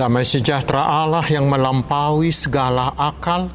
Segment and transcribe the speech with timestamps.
[0.00, 3.52] Damai sejahtera Allah yang melampaui segala akal,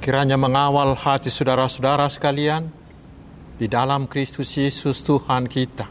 [0.00, 2.72] kiranya mengawal hati saudara-saudara sekalian
[3.60, 5.84] di dalam Kristus Yesus Tuhan kita.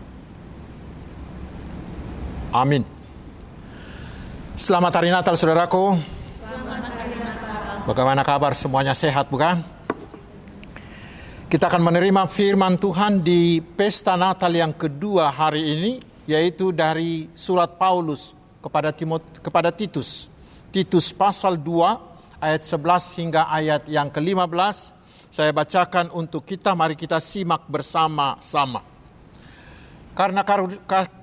[2.49, 2.81] Amin.
[4.57, 6.01] Selamat hari Natal saudaraku.
[7.85, 9.61] Bagaimana kabar semuanya sehat bukan?
[11.45, 17.77] Kita akan menerima firman Tuhan di pesta Natal yang kedua hari ini, yaitu dari surat
[17.77, 20.31] Paulus kepada Timot kepada Titus.
[20.71, 24.95] Titus pasal 2 ayat 11 hingga ayat yang ke-15
[25.27, 28.85] saya bacakan untuk kita mari kita simak bersama-sama.
[30.13, 30.45] Karena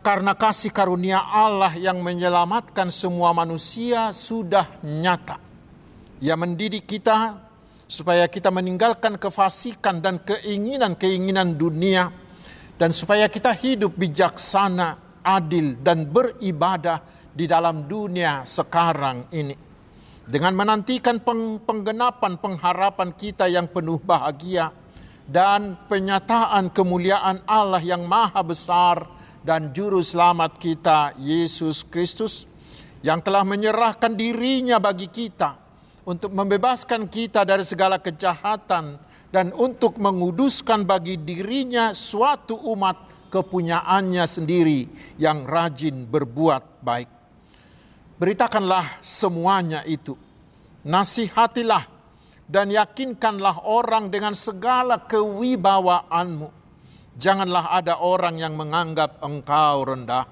[0.03, 5.39] karena kasih karunia Allah yang menyelamatkan semua manusia sudah nyata.
[6.19, 7.39] Ia mendidik kita
[7.87, 12.11] supaya kita meninggalkan kefasikan dan keinginan-keinginan dunia
[12.75, 19.55] dan supaya kita hidup bijaksana, adil dan beribadah di dalam dunia sekarang ini.
[20.31, 21.19] Dengan menantikan
[21.67, 24.71] penggenapan pengharapan kita yang penuh bahagia
[25.27, 29.11] dan penyataan kemuliaan Allah yang maha besar
[29.43, 32.47] dan juru selamat kita Yesus Kristus
[33.03, 35.57] yang telah menyerahkan dirinya bagi kita
[36.07, 44.91] untuk membebaskan kita dari segala kejahatan dan untuk menguduskan bagi dirinya suatu umat kepunyaannya sendiri
[45.17, 47.20] yang rajin berbuat baik.
[48.21, 50.13] Beritakanlah semuanya itu.
[50.85, 51.89] Nasihatilah
[52.45, 56.53] dan yakinkanlah orang dengan segala kewibawaanmu.
[57.17, 60.29] Janganlah ada orang yang menganggap engkau rendah.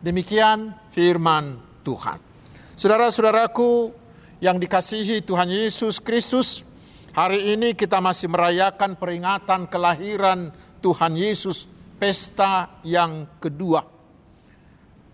[0.00, 2.16] Demikian firman Tuhan.
[2.72, 3.92] Saudara-saudaraku
[4.40, 6.64] yang dikasihi Tuhan Yesus Kristus,
[7.12, 11.68] hari ini kita masih merayakan peringatan kelahiran Tuhan Yesus,
[12.00, 13.95] pesta yang kedua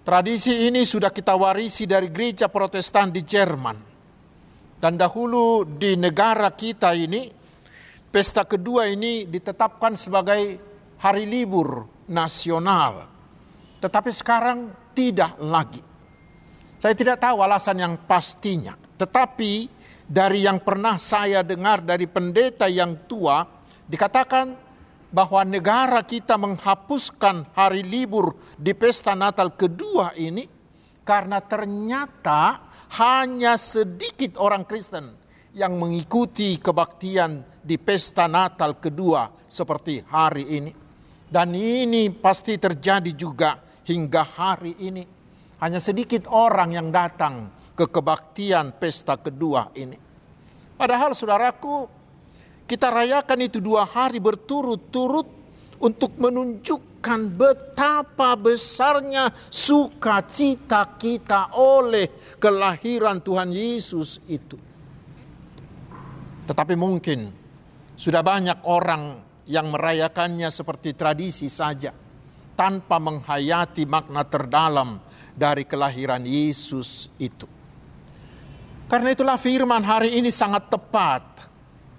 [0.02, 3.78] Tradisi ini sudah kita warisi dari gereja protestan di Jerman.
[4.82, 7.30] Dan dahulu di negara kita ini,
[8.10, 10.58] pesta kedua ini ditetapkan sebagai
[10.98, 13.06] hari libur nasional.
[13.78, 14.58] Tetapi sekarang
[14.90, 15.82] tidak lagi.
[16.82, 18.74] Saya tidak tahu alasan yang pastinya.
[18.74, 19.70] Tetapi
[20.02, 23.46] dari yang pernah saya dengar dari pendeta yang tua,
[23.86, 24.61] dikatakan
[25.12, 30.48] bahwa negara kita menghapuskan hari libur di pesta Natal kedua ini
[31.04, 35.12] karena ternyata hanya sedikit orang Kristen
[35.52, 40.72] yang mengikuti kebaktian di pesta Natal kedua seperti hari ini.
[41.32, 45.04] Dan ini pasti terjadi juga hingga hari ini.
[45.60, 49.96] Hanya sedikit orang yang datang ke kebaktian pesta kedua ini.
[50.76, 52.01] Padahal saudaraku,
[52.66, 55.28] kita rayakan itu dua hari berturut-turut
[55.82, 64.54] untuk menunjukkan betapa besarnya sukacita kita oleh kelahiran Tuhan Yesus itu.
[66.46, 67.34] Tetapi mungkin
[67.98, 69.18] sudah banyak orang
[69.50, 71.90] yang merayakannya seperti tradisi saja
[72.54, 75.02] tanpa menghayati makna terdalam
[75.34, 77.46] dari kelahiran Yesus itu.
[78.86, 81.48] Karena itulah firman hari ini sangat tepat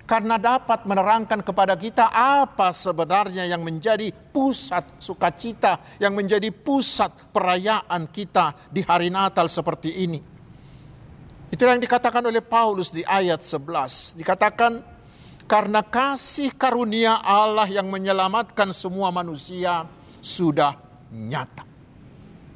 [0.04, 8.12] karena dapat menerangkan kepada kita apa sebenarnya yang menjadi pusat sukacita, yang menjadi pusat perayaan
[8.12, 10.20] kita di hari Natal seperti ini.
[11.48, 14.20] Itu yang dikatakan oleh Paulus di ayat 11.
[14.20, 14.84] Dikatakan
[15.48, 19.88] karena kasih karunia Allah yang menyelamatkan semua manusia
[20.20, 20.76] sudah
[21.14, 21.64] nyata.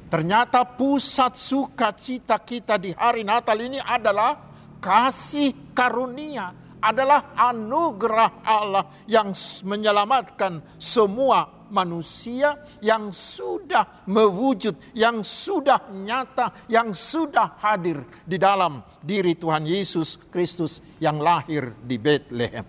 [0.08, 4.40] Ternyata pusat sukacita kita di hari Natal ini adalah
[4.80, 9.34] kasih karunia adalah anugerah Allah yang
[9.66, 19.36] menyelamatkan semua manusia yang sudah mewujud, yang sudah nyata, yang sudah hadir di dalam diri
[19.36, 22.64] Tuhan Yesus Kristus yang lahir di Bethlehem.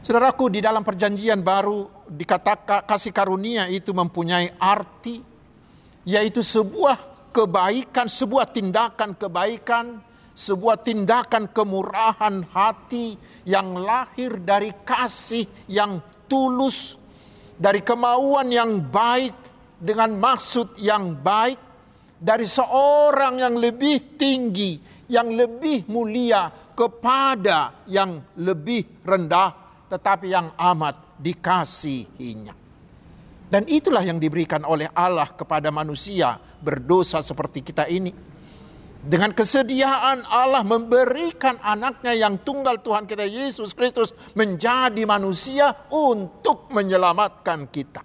[0.00, 5.20] Saudaraku, di dalam perjanjian baru dikatakan kasih karunia itu mempunyai arti
[6.08, 10.00] yaitu sebuah kebaikan, sebuah tindakan kebaikan
[10.40, 16.96] sebuah tindakan kemurahan hati yang lahir dari kasih yang tulus,
[17.60, 19.36] dari kemauan yang baik
[19.76, 21.60] dengan maksud yang baik,
[22.16, 24.80] dari seorang yang lebih tinggi,
[25.12, 32.56] yang lebih mulia kepada yang lebih rendah, tetapi yang amat dikasihinya.
[33.50, 38.29] Dan itulah yang diberikan oleh Allah kepada manusia berdosa seperti kita ini
[39.00, 47.64] dengan kesediaan Allah memberikan anaknya yang tunggal Tuhan kita Yesus Kristus menjadi manusia untuk menyelamatkan
[47.72, 48.04] kita.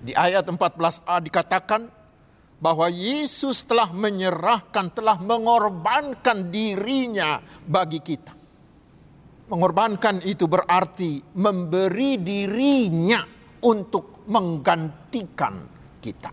[0.00, 2.00] Di ayat 14a dikatakan,
[2.60, 8.36] bahwa Yesus telah menyerahkan, telah mengorbankan dirinya bagi kita.
[9.48, 13.24] Mengorbankan itu berarti memberi dirinya
[13.64, 15.54] untuk menggantikan
[15.98, 16.30] kita.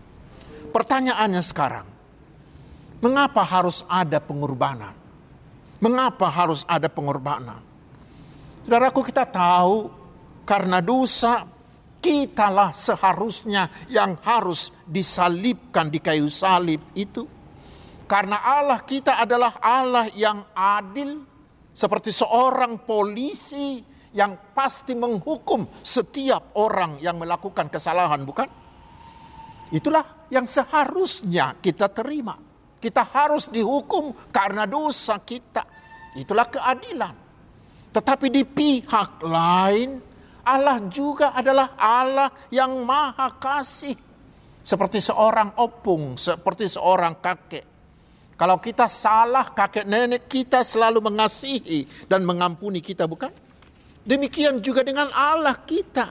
[0.68, 1.86] Pertanyaannya sekarang,
[3.02, 4.94] mengapa harus ada pengorbanan?
[5.78, 7.62] Mengapa harus ada pengorbanan?
[8.66, 9.88] Saudaraku kita tahu
[10.42, 11.46] karena dosa
[11.98, 17.26] kitalah seharusnya yang harus disalibkan di kayu salib itu.
[18.08, 21.28] Karena Allah kita adalah Allah yang adil,
[21.76, 23.84] seperti seorang polisi
[24.16, 28.48] yang pasti menghukum setiap orang yang melakukan kesalahan, bukan?
[29.68, 32.47] Itulah yang seharusnya kita terima.
[32.78, 35.66] Kita harus dihukum karena dosa kita.
[36.14, 37.14] Itulah keadilan.
[37.90, 39.98] Tetapi di pihak lain,
[40.46, 43.98] Allah juga adalah Allah yang maha kasih.
[44.62, 47.66] Seperti seorang opung, seperti seorang kakek.
[48.38, 53.34] Kalau kita salah, kakek nenek kita selalu mengasihi dan mengampuni kita, bukan?
[54.06, 56.06] Demikian juga dengan Allah kita.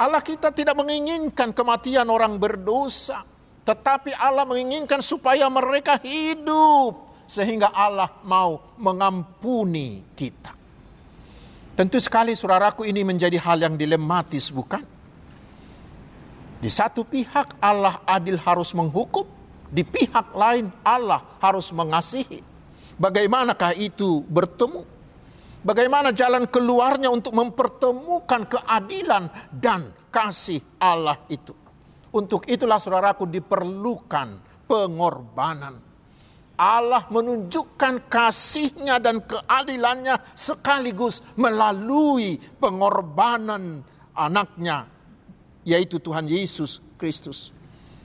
[0.00, 3.26] Allah kita tidak menginginkan kematian orang berdosa,
[3.64, 10.56] tetapi Allah menginginkan supaya mereka hidup sehingga Allah mau mengampuni kita.
[11.78, 14.82] Tentu sekali saudaraku ini menjadi hal yang dilematis bukan?
[16.60, 19.24] Di satu pihak Allah adil harus menghukum,
[19.72, 22.44] di pihak lain Allah harus mengasihi.
[23.00, 24.84] Bagaimanakah itu bertemu?
[25.64, 31.56] Bagaimana jalan keluarnya untuk mempertemukan keadilan dan kasih Allah itu?
[32.10, 34.28] Untuk itulah saudaraku diperlukan
[34.66, 35.90] pengorbanan
[36.60, 43.80] Allah menunjukkan kasihnya dan keadilannya sekaligus melalui pengorbanan
[44.12, 44.84] anaknya,
[45.64, 47.56] yaitu Tuhan Yesus Kristus.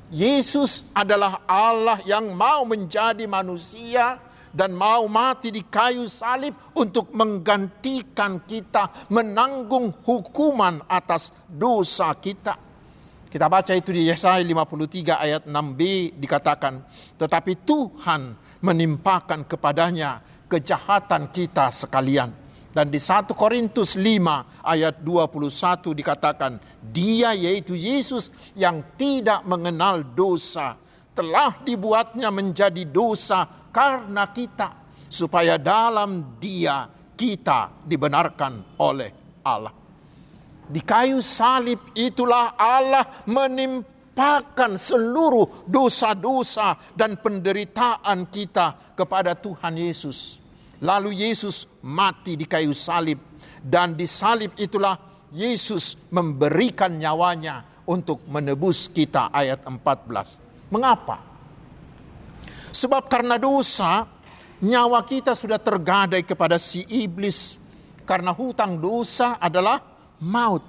[0.07, 4.23] Yesus adalah Allah yang mau menjadi manusia
[4.55, 12.64] dan mau mati di kayu salib untuk menggantikan kita menanggung hukuman atas dosa kita.
[13.35, 15.81] Kita baca itu di Yesaya 53 ayat 6b
[16.23, 16.79] dikatakan,
[17.19, 18.31] tetapi Tuhan
[18.63, 22.31] menimpakan kepadanya kejahatan kita sekalian.
[22.71, 30.79] Dan di 1 Korintus 5 ayat 21 dikatakan, dia yaitu Yesus yang tidak mengenal dosa,
[31.11, 36.87] telah dibuatnya menjadi dosa karena kita, supaya dalam dia
[37.19, 39.84] kita dibenarkan oleh Allah.
[40.65, 50.39] Di kayu salib itulah Allah menimpa melimpahkan seluruh dosa-dosa dan penderitaan kita kepada Tuhan Yesus.
[50.79, 53.19] Lalu Yesus mati di kayu salib
[53.59, 54.95] dan di salib itulah
[55.35, 60.71] Yesus memberikan nyawanya untuk menebus kita ayat 14.
[60.71, 61.19] Mengapa?
[62.71, 64.07] Sebab karena dosa
[64.63, 67.59] nyawa kita sudah tergadai kepada si iblis
[68.07, 70.63] karena hutang dosa adalah maut.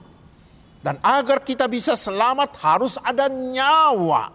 [0.81, 4.31] Dan agar kita bisa selamat harus ada nyawa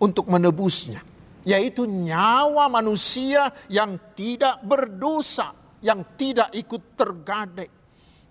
[0.00, 1.04] untuk menebusnya.
[1.46, 5.54] Yaitu nyawa manusia yang tidak berdosa,
[5.84, 7.68] yang tidak ikut tergadai.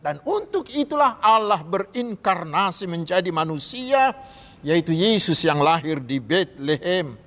[0.02, 4.14] Dan untuk itulah Allah berinkarnasi menjadi manusia,
[4.62, 7.18] yaitu Yesus yang lahir di Bethlehem.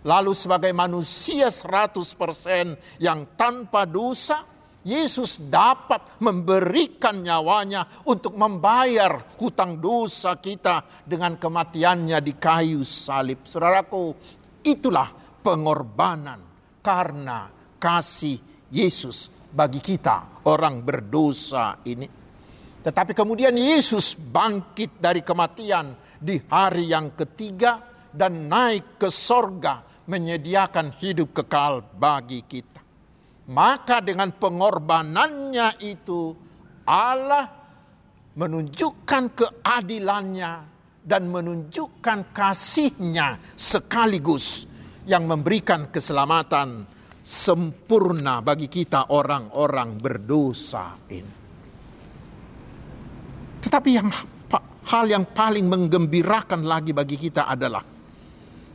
[0.00, 4.44] Lalu sebagai manusia 100% yang tanpa dosa,
[4.86, 13.42] Yesus dapat memberikan nyawanya untuk membayar hutang dosa kita dengan kematiannya di kayu salib.
[13.42, 14.14] Saudaraku,
[14.62, 15.10] itulah
[15.42, 16.38] pengorbanan
[16.78, 17.50] karena
[17.82, 18.38] kasih
[18.70, 22.06] Yesus bagi kita orang berdosa ini.
[22.86, 27.82] Tetapi kemudian Yesus bangkit dari kematian di hari yang ketiga
[28.14, 32.75] dan naik ke sorga menyediakan hidup kekal bagi kita.
[33.46, 36.34] Maka dengan pengorbanannya itu
[36.86, 37.46] Allah
[38.34, 40.52] menunjukkan keadilannya
[41.06, 44.66] dan menunjukkan kasihnya sekaligus
[45.06, 46.82] yang memberikan keselamatan
[47.22, 51.34] sempurna bagi kita orang-orang berdosa ini.
[53.62, 54.10] Tetapi yang
[54.86, 57.82] hal yang paling menggembirakan lagi bagi kita adalah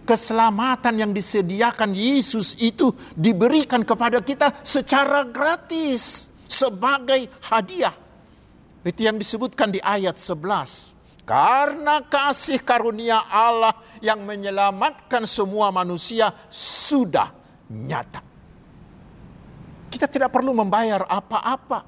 [0.03, 7.93] keselamatan yang disediakan Yesus itu diberikan kepada kita secara gratis sebagai hadiah.
[8.81, 10.99] Itu yang disebutkan di ayat 11.
[11.21, 17.29] Karena kasih karunia Allah yang menyelamatkan semua manusia sudah
[17.69, 18.19] nyata.
[19.87, 21.87] Kita tidak perlu membayar apa-apa.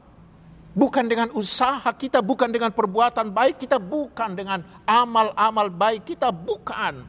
[0.74, 7.05] Bukan dengan usaha kita, bukan dengan perbuatan baik kita, bukan dengan amal-amal baik kita, bukan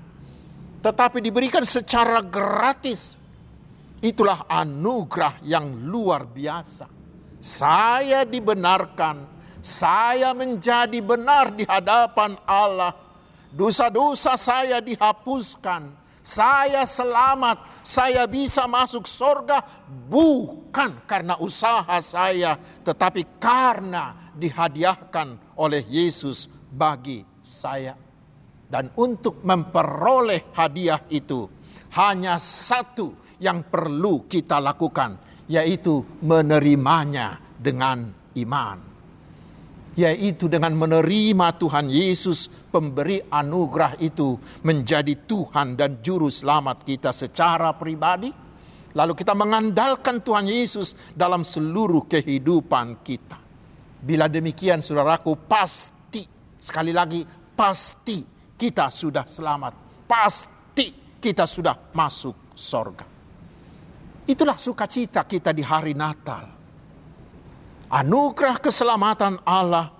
[0.84, 3.16] tetapi diberikan secara gratis.
[4.04, 6.84] Itulah anugerah yang luar biasa.
[7.40, 9.24] Saya dibenarkan,
[9.64, 12.92] saya menjadi benar di hadapan Allah.
[13.48, 15.88] Dosa-dosa saya dihapuskan,
[16.20, 26.44] saya selamat, saya bisa masuk surga bukan karena usaha saya, tetapi karena dihadiahkan oleh Yesus
[26.68, 27.96] bagi saya.
[28.74, 31.46] Dan untuk memperoleh hadiah itu,
[31.94, 35.14] hanya satu yang perlu kita lakukan,
[35.46, 38.78] yaitu menerimanya dengan iman.
[39.94, 44.34] Yaitu dengan menerima Tuhan Yesus, pemberi anugerah itu
[44.66, 48.34] menjadi Tuhan dan Juru Selamat kita secara pribadi.
[48.90, 53.38] Lalu kita mengandalkan Tuhan Yesus dalam seluruh kehidupan kita.
[54.02, 56.26] Bila demikian, saudaraku, pasti,
[56.58, 57.22] sekali lagi,
[57.54, 60.06] pasti kita sudah selamat.
[60.06, 63.06] Pasti kita sudah masuk sorga.
[64.24, 66.48] Itulah sukacita kita di hari Natal.
[67.92, 69.92] Anugerah keselamatan Allah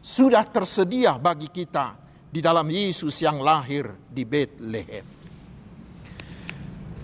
[0.00, 1.96] sudah tersedia bagi kita
[2.28, 5.06] di dalam Yesus yang lahir di Bethlehem.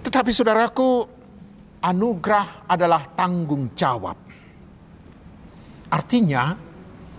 [0.05, 0.91] Tetapi saudaraku,
[1.83, 4.17] anugerah adalah tanggung jawab.
[5.91, 6.55] Artinya,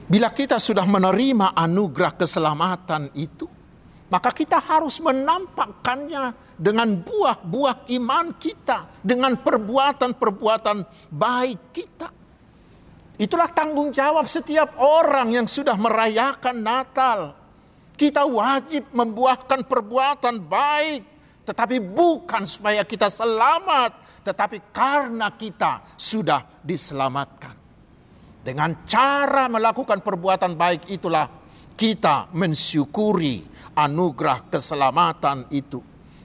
[0.07, 3.56] bila kita sudah menerima anugerah keselamatan itu,
[4.07, 10.77] maka kita harus menampakkannya dengan buah-buah iman kita, dengan perbuatan-perbuatan
[11.11, 12.09] baik kita.
[13.17, 17.19] Itulah tanggung jawab setiap orang yang sudah merayakan Natal.
[17.97, 21.01] Kita wajib membuahkan perbuatan baik,
[21.43, 27.57] tetapi bukan supaya kita selamat, tetapi karena kita sudah diselamatkan.
[28.45, 31.27] Dengan cara melakukan perbuatan baik itulah
[31.77, 33.45] kita mensyukuri
[33.77, 35.77] anugerah keselamatan itu.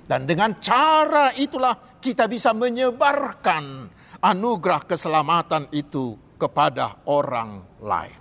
[0.08, 3.86] Dan dengan cara itulah kita bisa menyebarkan
[4.18, 8.18] anugerah keselamatan itu kepada orang lain.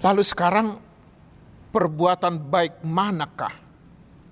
[0.00, 0.66] Lalu sekarang
[1.70, 3.54] perbuatan baik manakah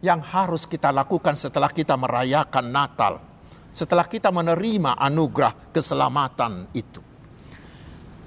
[0.05, 3.15] yang harus kita lakukan setelah kita merayakan Natal?
[3.73, 7.08] Setelah kita menerima anugerah keselamatan itu.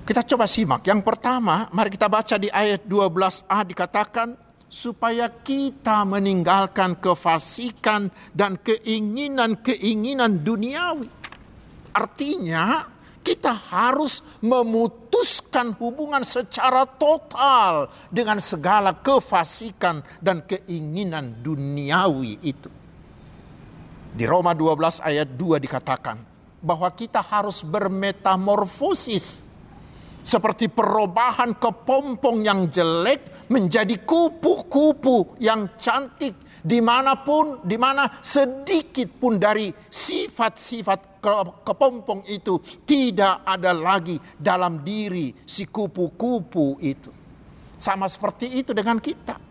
[0.01, 0.81] Kita coba simak.
[0.81, 4.33] Yang pertama, mari kita baca di ayat 12a dikatakan
[4.65, 11.05] supaya kita meninggalkan kefasikan dan keinginan-keinginan duniawi.
[11.93, 12.87] Artinya,
[13.21, 22.71] kita harus memutuskan hubungan secara total dengan segala kefasikan dan keinginan duniawi itu.
[24.11, 26.17] Di Roma 12 ayat 2 dikatakan
[26.59, 29.50] bahwa kita harus bermetamorfosis
[30.21, 39.09] seperti perubahan kepompong yang jelek menjadi kupu-kupu yang cantik di mana pun, di mana sedikit
[39.17, 41.21] pun dari sifat-sifat
[41.65, 47.09] kepompong itu tidak ada lagi dalam diri si kupu-kupu itu.
[47.81, 49.41] Sama seperti itu dengan kita.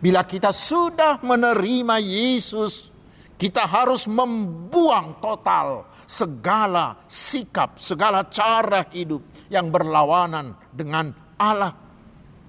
[0.00, 2.92] Bila kita sudah menerima Yesus,
[3.40, 11.70] kita harus membuang total segala sikap, segala cara hidup yang berlawanan dengan Allah.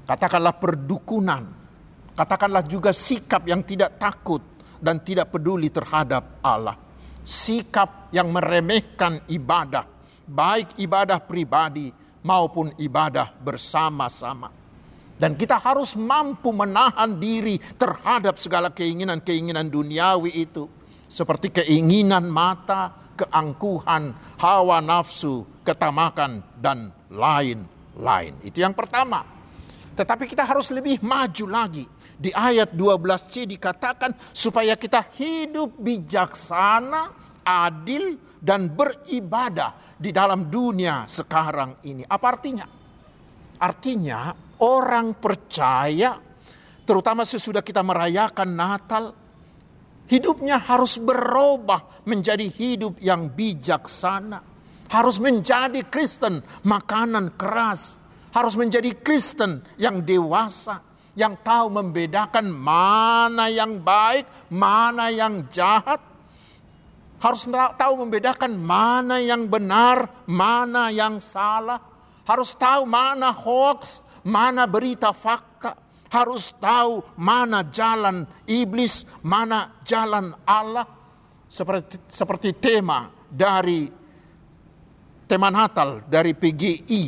[0.09, 1.45] Katakanlah perdukunan,
[2.17, 4.41] katakanlah juga sikap yang tidak takut
[4.81, 6.73] dan tidak peduli terhadap Allah.
[7.21, 9.85] Sikap yang meremehkan ibadah,
[10.25, 11.93] baik ibadah pribadi
[12.25, 14.49] maupun ibadah bersama-sama.
[15.21, 20.65] Dan kita harus mampu menahan diri terhadap segala keinginan-keinginan duniawi itu.
[21.05, 28.33] Seperti keinginan mata, keangkuhan, hawa nafsu, ketamakan, dan lain-lain.
[28.41, 29.23] Itu yang pertama.
[29.95, 31.85] Tetapi kita harus lebih maju lagi.
[32.21, 37.09] Di ayat 12c dikatakan supaya kita hidup bijaksana,
[37.41, 42.05] adil, dan beribadah di dalam dunia sekarang ini.
[42.05, 42.65] Apa artinya?
[43.61, 44.33] Artinya
[44.65, 46.17] orang percaya,
[46.81, 49.13] terutama sesudah kita merayakan Natal,
[50.11, 54.43] Hidupnya harus berubah menjadi hidup yang bijaksana.
[54.91, 57.95] Harus menjadi Kristen, makanan keras.
[58.35, 60.83] Harus menjadi Kristen yang dewasa,
[61.15, 66.03] yang tahu membedakan mana yang baik, mana yang jahat.
[67.23, 67.47] Harus
[67.79, 71.79] tahu membedakan mana yang benar, mana yang salah.
[72.27, 75.50] Harus tahu mana hoax, mana berita fakta
[76.11, 80.85] harus tahu mana jalan iblis, mana jalan Allah.
[81.51, 83.87] Seperti, seperti tema dari
[85.27, 87.03] tema Natal dari PGI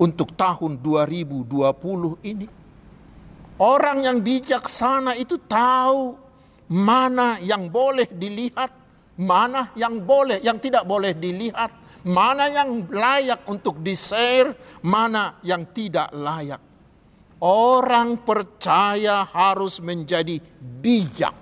[0.00, 2.48] untuk tahun 2020 ini.
[3.56, 6.12] Orang yang bijaksana itu tahu
[6.68, 8.68] mana yang boleh dilihat,
[9.16, 11.72] mana yang boleh, yang tidak boleh dilihat,
[12.04, 14.52] mana yang layak untuk di-share,
[14.84, 16.60] mana yang tidak layak.
[17.42, 20.40] Orang percaya harus menjadi
[20.80, 21.36] bijak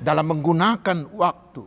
[0.00, 1.62] dalam menggunakan waktu,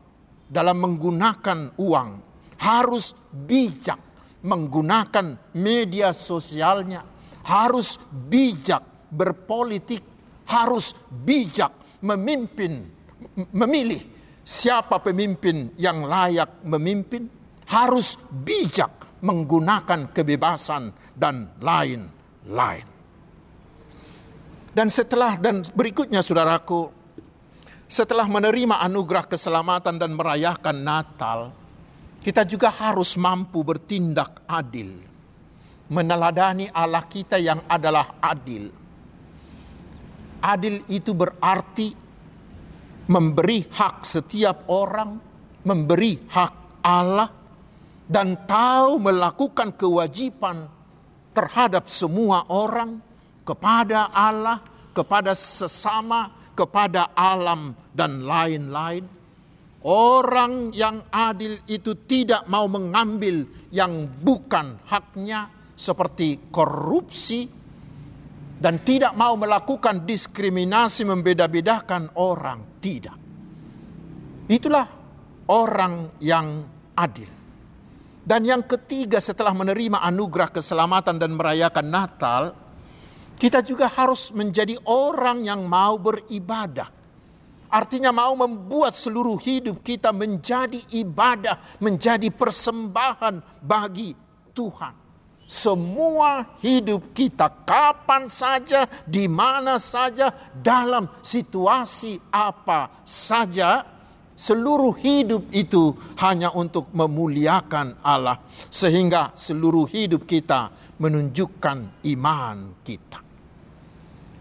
[0.50, 2.10] dalam menggunakan uang,
[2.58, 4.02] harus bijak
[4.42, 7.06] menggunakan media sosialnya,
[7.46, 8.82] harus bijak
[9.14, 10.02] berpolitik,
[10.50, 12.82] harus bijak memimpin,
[13.54, 14.02] memilih
[14.42, 17.30] siapa pemimpin yang layak memimpin,
[17.70, 21.58] harus bijak menggunakan kebebasan dan
[22.48, 22.88] lain-lain.
[24.72, 26.94] Dan setelah dan berikutnya saudaraku,
[27.90, 31.40] setelah menerima anugerah keselamatan dan merayakan Natal,
[32.22, 35.02] kita juga harus mampu bertindak adil,
[35.90, 38.70] meneladani Allah kita yang adalah adil.
[40.38, 41.90] Adil itu berarti
[43.10, 45.18] memberi hak setiap orang,
[45.66, 47.34] memberi hak Allah,
[48.06, 50.77] dan tahu melakukan kewajiban
[51.38, 52.98] terhadap semua orang
[53.46, 54.58] kepada Allah,
[54.90, 59.06] kepada sesama, kepada alam, dan lain-lain.
[59.86, 67.46] Orang yang adil itu tidak mau mengambil yang bukan haknya, seperti korupsi,
[68.58, 72.82] dan tidak mau melakukan diskriminasi, membeda-bedakan orang.
[72.82, 73.18] Tidak,
[74.50, 74.90] itulah
[75.54, 76.66] orang yang
[76.98, 77.37] adil.
[78.28, 82.52] Dan yang ketiga, setelah menerima anugerah keselamatan dan merayakan Natal,
[83.40, 86.92] kita juga harus menjadi orang yang mau beribadah.
[87.72, 94.12] Artinya mau membuat seluruh hidup kita menjadi ibadah, menjadi persembahan bagi
[94.52, 95.08] Tuhan.
[95.48, 103.88] Semua hidup kita kapan saja, di mana saja, dalam situasi apa saja,
[104.38, 108.38] Seluruh hidup itu hanya untuk memuliakan Allah,
[108.70, 110.70] sehingga seluruh hidup kita
[111.02, 113.20] menunjukkan iman kita.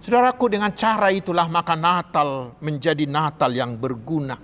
[0.04, 4.37] Saudaraku, dengan cara itulah maka Natal menjadi Natal yang berguna.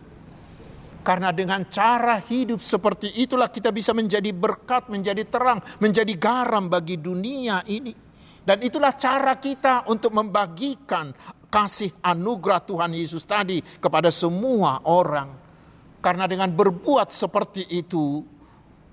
[1.05, 6.97] Karena dengan cara hidup seperti itulah kita bisa menjadi berkat, menjadi terang, menjadi garam bagi
[6.97, 7.93] dunia ini.
[8.41, 11.13] Dan itulah cara kita untuk membagikan
[11.53, 15.42] kasih anugerah Tuhan Yesus tadi kepada semua orang.
[16.03, 18.27] Karena dengan berbuat seperti itu,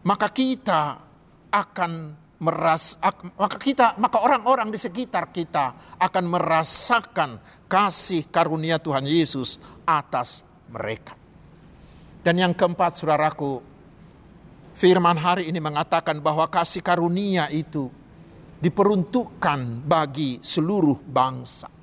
[0.05, 1.01] maka kita
[1.49, 1.91] akan
[2.39, 2.95] meras
[3.35, 7.35] maka kita maka orang-orang di sekitar kita akan merasakan
[7.67, 11.19] kasih karunia Tuhan Yesus atas mereka.
[12.23, 13.63] Dan yang keempat, saudaraku,
[14.75, 17.87] firman hari ini mengatakan bahwa kasih karunia itu
[18.59, 21.78] diperuntukkan bagi seluruh bangsa.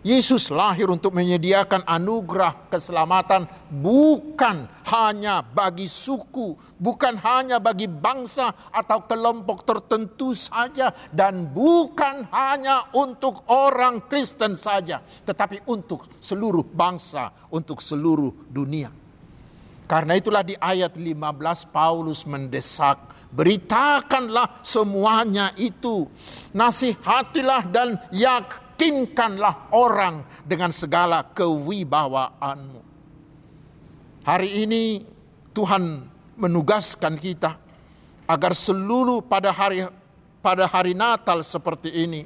[0.00, 9.04] Yesus lahir untuk menyediakan anugerah keselamatan bukan hanya bagi suku, bukan hanya bagi bangsa atau
[9.04, 17.84] kelompok tertentu saja, dan bukan hanya untuk orang Kristen saja, tetapi untuk seluruh bangsa, untuk
[17.84, 18.88] seluruh dunia.
[19.84, 22.96] Karena itulah di ayat 15 Paulus mendesak,
[23.28, 26.08] beritakanlah semuanya itu,
[26.56, 32.80] nasihatilah dan yak yakinkanlah orang dengan segala kewibawaanmu.
[34.24, 35.04] Hari ini
[35.52, 36.08] Tuhan
[36.40, 37.60] menugaskan kita
[38.24, 39.84] agar seluruh pada hari
[40.40, 42.24] pada hari Natal seperti ini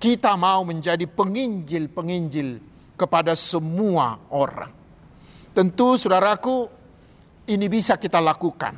[0.00, 2.56] kita mau menjadi penginjil-penginjil
[2.96, 4.72] kepada semua orang.
[5.52, 6.72] Tentu saudaraku
[7.52, 8.72] ini bisa kita lakukan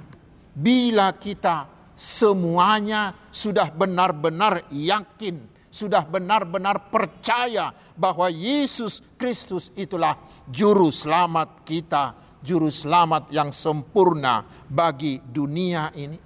[0.50, 10.18] bila kita semuanya sudah benar-benar yakin sudah benar-benar percaya bahwa Yesus Kristus itulah
[10.50, 16.18] juru selamat kita, juru selamat yang sempurna bagi dunia ini.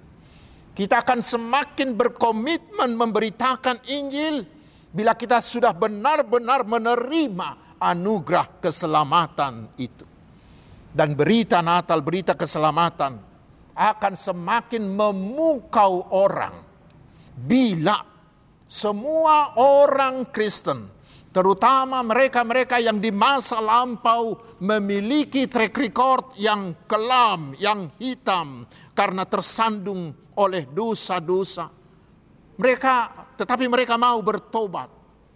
[0.73, 4.41] Kita akan semakin berkomitmen memberitakan Injil
[4.89, 10.01] bila kita sudah benar-benar menerima anugerah keselamatan itu.
[10.93, 13.21] Dan berita Natal, berita keselamatan
[13.73, 16.61] akan semakin memukau orang
[17.33, 18.12] bila
[18.67, 20.89] semua orang Kristen,
[21.33, 30.13] terutama mereka-mereka yang di masa lampau memiliki track record yang kelam, yang hitam karena tersandung
[30.37, 31.69] oleh dosa-dosa.
[32.53, 32.93] Mereka
[33.33, 34.89] tetapi mereka mau bertobat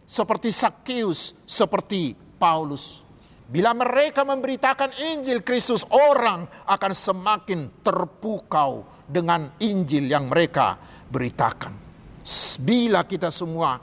[0.05, 3.01] seperti Sakeus, seperti Paulus.
[3.47, 10.75] Bila mereka memberitakan Injil Kristus, orang akan semakin terpukau dengan Injil yang mereka
[11.07, 11.86] beritakan
[12.59, 13.79] bila kita semua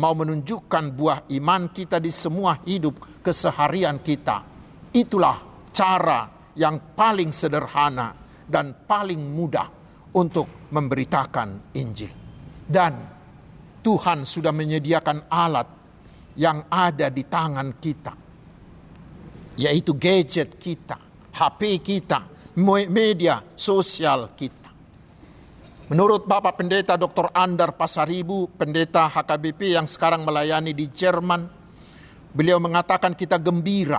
[0.00, 4.40] mau menunjukkan buah iman kita di semua hidup keseharian kita.
[4.92, 8.16] Itulah cara yang paling sederhana
[8.48, 9.68] dan paling mudah
[10.16, 12.12] untuk memberitakan Injil.
[12.64, 12.92] Dan
[13.82, 15.68] Tuhan sudah menyediakan alat
[16.38, 18.14] yang ada di tangan kita,
[19.60, 20.96] yaitu gadget kita,
[21.36, 22.24] HP kita,
[22.88, 24.61] media sosial kita.
[25.90, 27.34] Menurut Bapak Pendeta Dr.
[27.34, 31.42] Andar Pasaribu, pendeta HKBP yang sekarang melayani di Jerman,
[32.30, 33.98] beliau mengatakan kita gembira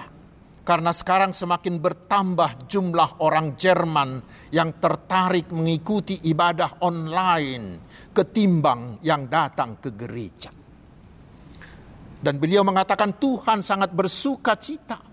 [0.64, 4.24] karena sekarang semakin bertambah jumlah orang Jerman
[4.56, 7.84] yang tertarik mengikuti ibadah online
[8.16, 10.56] ketimbang yang datang ke gereja.
[12.24, 15.13] Dan beliau mengatakan Tuhan sangat bersuka cita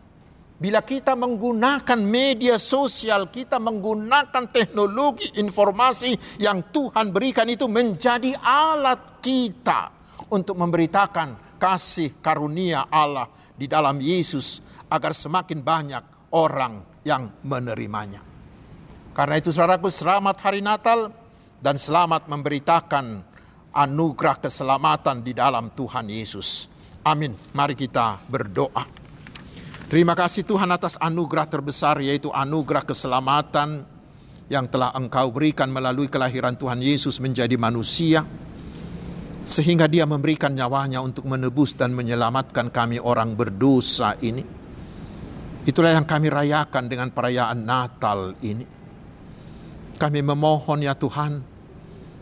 [0.60, 9.24] Bila kita menggunakan media sosial, kita menggunakan teknologi informasi yang Tuhan berikan itu menjadi alat
[9.24, 9.88] kita
[10.28, 14.60] untuk memberitakan kasih karunia Allah di dalam Yesus
[14.92, 16.04] agar semakin banyak
[16.36, 18.20] orang yang menerimanya.
[19.16, 21.08] Karena itu saudaraku selamat hari Natal
[21.56, 23.24] dan selamat memberitakan
[23.72, 26.68] anugerah keselamatan di dalam Tuhan Yesus.
[27.00, 27.32] Amin.
[27.56, 28.99] Mari kita berdoa.
[29.90, 33.82] Terima kasih Tuhan atas anugerah terbesar yaitu anugerah keselamatan
[34.46, 38.22] yang telah Engkau berikan melalui kelahiran Tuhan Yesus menjadi manusia
[39.42, 44.46] sehingga dia memberikan nyawanya untuk menebus dan menyelamatkan kami orang berdosa ini.
[45.66, 48.62] Itulah yang kami rayakan dengan perayaan Natal ini.
[49.98, 51.42] Kami memohon ya Tuhan,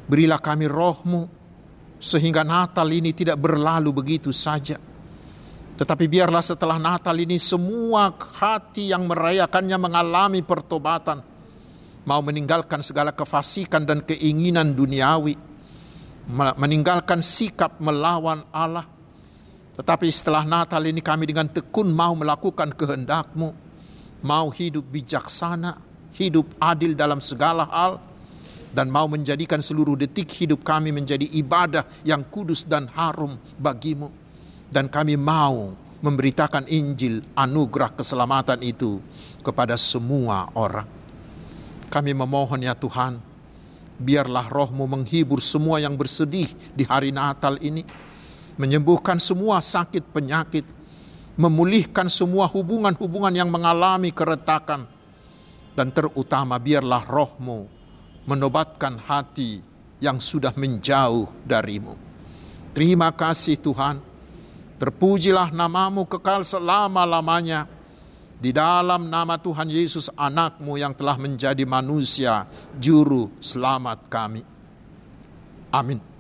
[0.09, 1.29] berilah kami rohmu
[2.01, 4.81] sehingga Natal ini tidak berlalu begitu saja
[5.79, 11.23] tetapi biarlah setelah Natal ini semua hati yang merayakannya mengalami pertobatan.
[12.03, 15.39] Mau meninggalkan segala kefasikan dan keinginan duniawi.
[16.35, 18.91] Meninggalkan sikap melawan Allah.
[19.79, 23.55] Tetapi setelah Natal ini kami dengan tekun mau melakukan kehendakmu.
[24.27, 25.79] Mau hidup bijaksana,
[26.19, 28.03] hidup adil dalam segala hal.
[28.75, 34.28] Dan mau menjadikan seluruh detik hidup kami menjadi ibadah yang kudus dan harum bagimu
[34.69, 39.03] dan kami mau memberitakan Injil anugerah keselamatan itu
[39.43, 40.87] kepada semua orang.
[41.89, 43.19] Kami memohon ya Tuhan,
[43.99, 47.83] biarlah rohmu menghibur semua yang bersedih di hari Natal ini,
[48.61, 50.69] menyembuhkan semua sakit penyakit,
[51.35, 54.87] memulihkan semua hubungan-hubungan yang mengalami keretakan,
[55.75, 57.67] dan terutama biarlah rohmu
[58.29, 59.65] menobatkan hati
[59.99, 61.97] yang sudah menjauh darimu.
[62.77, 63.99] Terima kasih Tuhan,
[64.79, 67.67] Terpujilah namamu kekal selama-lamanya.
[68.39, 72.47] Di dalam nama Tuhan Yesus anakmu yang telah menjadi manusia,
[72.79, 74.43] juru selamat kami.
[75.75, 76.18] Amin.